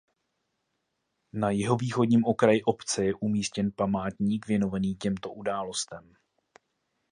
[1.33, 6.15] Na jihovýchodním okraji obce je umístěn památník věnovaný těmto událostem.